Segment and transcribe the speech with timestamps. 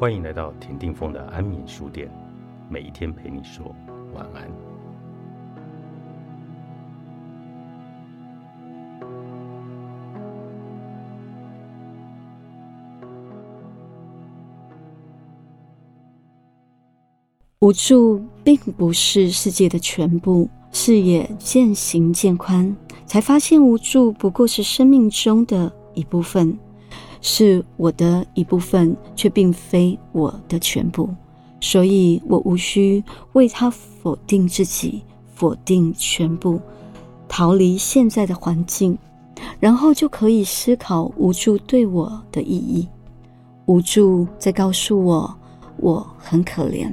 [0.00, 2.08] 欢迎来到田定峰的安眠书店，
[2.68, 3.74] 每一天陪你说
[4.14, 4.48] 晚安。
[17.58, 26.56] 无助并不是世界的全部，视野渐行渐宽，才发现无助不过是生命中的一部分。
[27.20, 31.08] 是我的一部分，却并非我的全部，
[31.60, 35.02] 所以我无需为他否定自己，
[35.34, 36.60] 否定全部，
[37.28, 38.96] 逃离现在的环境，
[39.58, 42.88] 然后就可以思考无助对我的意义。
[43.66, 45.36] 无助在告诉我，
[45.76, 46.90] 我很可怜，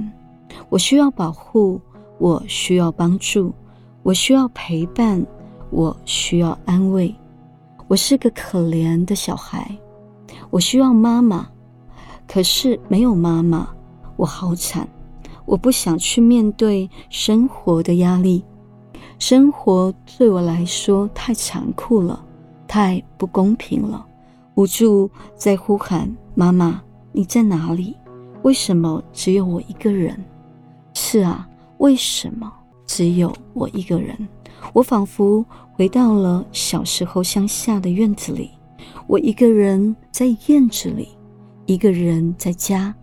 [0.68, 1.80] 我需要保护，
[2.18, 3.52] 我需要帮助，
[4.02, 5.24] 我需要陪伴，
[5.70, 7.14] 我需要安慰，
[7.88, 9.74] 我是个可怜的小孩。
[10.50, 11.48] 我需要妈妈，
[12.26, 13.68] 可是没有妈妈，
[14.16, 14.88] 我好惨。
[15.44, 18.44] 我不想去面对生活的压力，
[19.18, 22.24] 生活对我来说太残酷了，
[22.66, 24.04] 太不公平了。
[24.56, 27.96] 无助在呼喊：“妈妈，你在哪里？
[28.42, 30.18] 为什么只有我一个人？”
[30.94, 32.52] 是啊，为什么
[32.86, 34.16] 只有我一个人？
[34.72, 38.50] 我仿佛回到了小时候乡下的院子里。
[39.06, 41.08] 我一个人在院子里，
[41.66, 42.94] 一个人在家。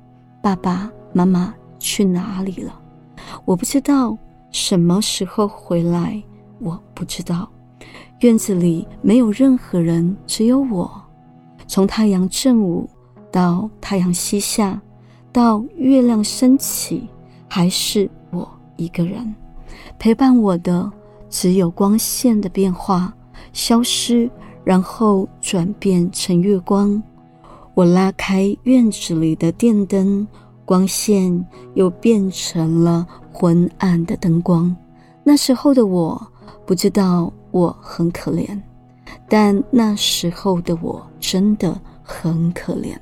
[0.41, 2.77] 爸爸妈妈去哪里了？
[3.45, 4.17] 我不知道
[4.51, 6.21] 什么时候回来。
[6.59, 7.49] 我不知道。
[8.19, 10.91] 院子里没有任何人，只有我。
[11.67, 12.89] 从太阳正午
[13.31, 14.81] 到太阳西下，
[15.31, 17.07] 到月亮升起，
[17.47, 19.33] 还是我一个人。
[19.97, 20.91] 陪伴我的
[21.29, 23.13] 只有光线的变化、
[23.53, 24.29] 消失。
[24.63, 27.01] 然后转变成月光，
[27.73, 30.25] 我拉开院子里的电灯，
[30.63, 34.75] 光线又变成了昏暗的灯光。
[35.23, 36.21] 那时候的我
[36.65, 38.59] 不知道我很可怜，
[39.27, 42.95] 但那时候的我真的很可怜。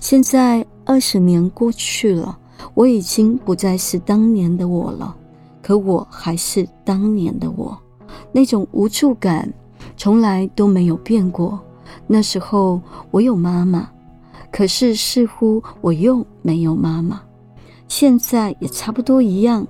[0.00, 2.38] 现在二十年过去了，
[2.74, 5.14] 我已经不再是当年的我了，
[5.62, 7.76] 可我还是当年的我，
[8.32, 9.52] 那种无助感。
[10.02, 11.60] 从来都没有变过。
[12.08, 12.82] 那时候
[13.12, 13.88] 我有妈妈，
[14.50, 17.22] 可是似乎我又没有妈妈。
[17.86, 19.64] 现在也差不多一样，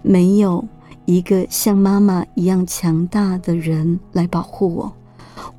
[0.00, 0.64] 没有
[1.04, 4.90] 一个像妈妈一样强大的人来保护我。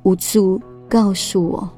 [0.02, 1.70] 无助告诉我，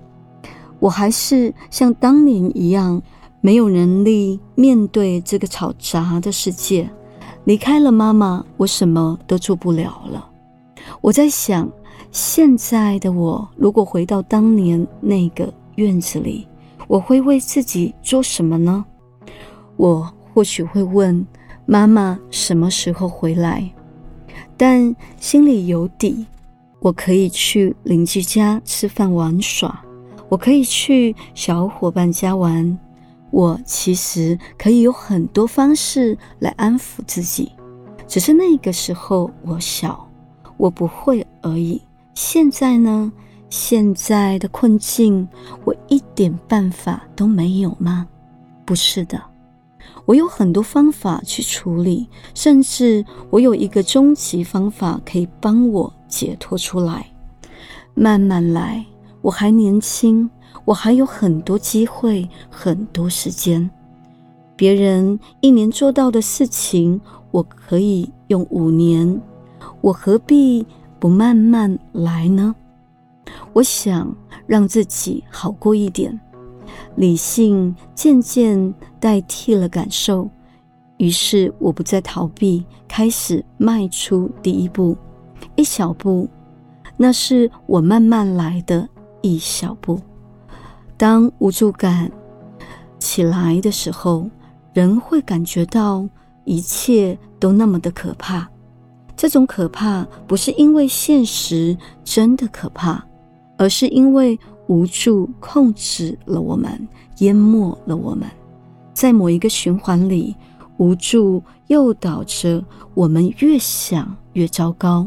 [0.78, 3.02] 我还是像当年一样，
[3.42, 6.88] 没有能力面对这个吵杂的世界。
[7.44, 10.26] 离开了妈妈，我什么都做不了了。
[11.02, 11.70] 我在想。
[12.10, 16.48] 现在的我，如果回到当年那个院子里，
[16.86, 18.84] 我会为自己做什么呢？
[19.76, 21.24] 我或许会问
[21.66, 23.70] 妈妈什么时候回来，
[24.56, 26.26] 但心里有底，
[26.80, 29.84] 我可以去邻居家吃饭玩耍，
[30.28, 32.78] 我可以去小伙伴家玩，
[33.30, 37.52] 我其实可以有很多方式来安抚自己，
[38.06, 40.08] 只是那个时候我小，
[40.56, 41.80] 我不会而已。
[42.20, 43.12] 现在呢？
[43.48, 45.28] 现在的困境，
[45.64, 48.08] 我一点办法都没有吗？
[48.66, 49.22] 不是的，
[50.04, 57.06] 我有很多方法去处理，甚至我有一个终极方法可以帮我解脱出来。
[57.94, 58.84] 慢慢来，
[59.22, 60.28] 我还年轻，
[60.64, 63.70] 我还有很多机会，很多时间。
[64.56, 67.00] 别人一年做到的事情，
[67.30, 69.22] 我可以用五年，
[69.80, 70.66] 我何必？
[70.98, 72.54] 不慢慢来呢？
[73.52, 74.14] 我想
[74.46, 76.18] 让自己好过一点，
[76.96, 80.28] 理性渐渐代替了感受，
[80.96, 84.96] 于是我不再逃避，开始迈出第一步，
[85.56, 86.28] 一小步，
[86.96, 88.88] 那是我慢慢来的
[89.20, 90.00] 一小步。
[90.96, 92.10] 当无助感
[92.98, 94.28] 起来的时候，
[94.72, 96.08] 人会感觉到
[96.44, 98.48] 一切都那么的可怕。
[99.18, 103.04] 这种可怕不是因为现实真的可怕，
[103.56, 104.38] 而是因为
[104.68, 106.88] 无助控制了我们，
[107.18, 108.28] 淹没了我们。
[108.94, 110.36] 在某一个循环里，
[110.76, 115.04] 无助诱导着我们越想越糟糕，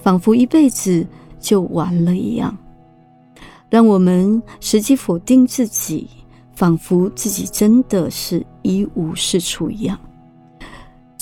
[0.00, 1.04] 仿佛一辈子
[1.40, 2.56] 就完了一样，
[3.68, 6.08] 让我们实际否定自己，
[6.52, 9.98] 仿佛自己真的是一无是处一样。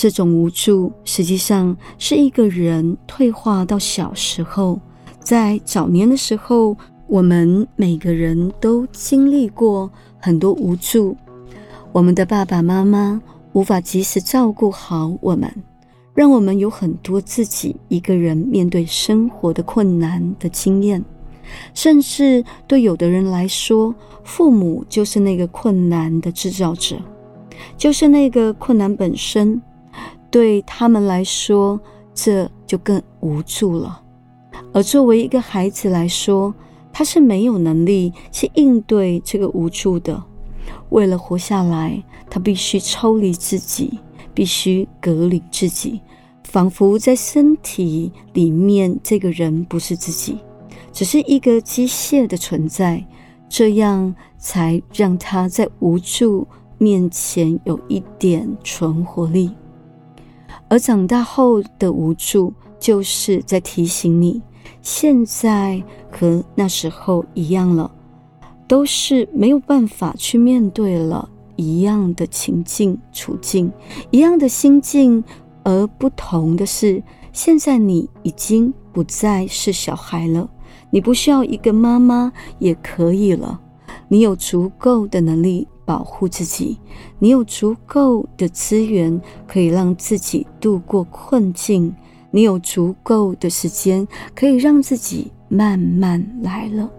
[0.03, 4.81] 这种无助，实际上是一个人退化到小时候，
[5.21, 6.77] 在早年的时候，
[7.07, 9.89] 我们每个人都经历过
[10.19, 11.17] 很多无助，
[11.93, 13.23] 我们的爸爸妈妈
[13.53, 15.49] 无法及时照顾好我们，
[16.15, 21.01] 让我们有很多自己一个人面对生活的困难的经验。
[21.75, 23.95] 甚至对有的人来说，
[24.25, 26.97] 父母就是那个困难的制造者，
[27.77, 29.63] 就是那个困难本身。
[30.33, 31.79] 对他们来说，
[32.13, 34.03] 这就更无助了。
[34.73, 36.53] 而作为一个孩子来说，
[36.93, 40.21] 他是没有能力去应对这个无助的。
[40.89, 44.01] 为了活下来，他必须抽离自己，
[44.33, 46.01] 必须隔离自己，
[46.45, 50.39] 仿佛在身体里面，这个人不是自己，
[50.93, 53.05] 只是一个机械的存在。
[53.51, 56.47] 这样才让他在无助
[56.79, 59.51] 面前有一点存活力。
[60.73, 64.41] 而长大后的无助，就是在提醒你。
[64.81, 67.91] 现在和那时候一样了，
[68.67, 73.71] 都是没有办法去面对了一样的情境处境，
[74.11, 75.23] 一样的心境，
[75.63, 77.03] 而不同的是，
[77.35, 80.49] 现在你已经不再是小孩了，
[80.89, 83.61] 你不需要一个妈妈也可以了，
[84.09, 86.79] 你有足够的能力保护自己，
[87.19, 91.95] 你有足够的资源可以让自己度过困境。
[92.31, 96.91] 你有足够的时间，可以让自己慢慢来了。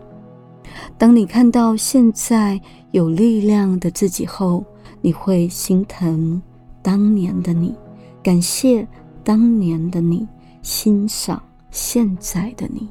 [0.98, 4.64] 当你看到现在有力量的自己后，
[5.02, 6.42] 你会心疼
[6.82, 7.76] 当年的你，
[8.22, 8.88] 感谢
[9.24, 10.28] 当年的你，
[10.62, 11.42] 欣赏
[11.72, 12.88] 现在的你。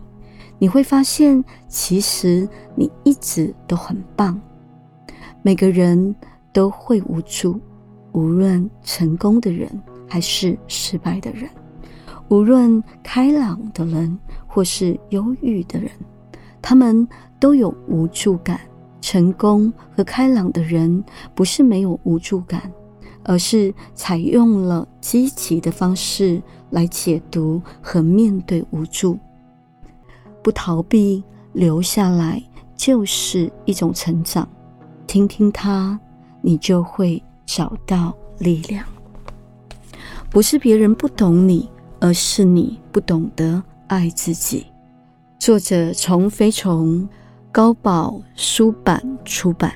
[0.59, 4.41] 你会发现，其实你一直都很棒。
[5.43, 6.15] 每个人
[6.53, 7.61] 都会无助，
[8.13, 9.69] 无论成功的人
[10.09, 11.51] 还是失败的人。
[12.29, 14.17] 无论开朗的人
[14.47, 15.91] 或是忧郁的人，
[16.63, 17.07] 他们
[17.41, 18.61] 都有无助感。
[19.01, 21.03] 成功和开朗的人
[21.35, 22.71] 不是没有无助感，
[23.25, 26.41] 而是采用了积极的方式
[26.71, 29.19] 来解读和面对无助。
[30.41, 32.41] 不逃避，留下来
[32.77, 34.49] 就是一种成长。
[35.07, 35.99] 听听他，
[36.41, 38.85] 你就会找到力量。
[40.31, 41.69] 不是别人不懂你。
[42.05, 44.67] 而是你不懂得爱自己。
[45.39, 47.09] 作者：从飞虫，
[47.53, 49.73] 高宝书版出版。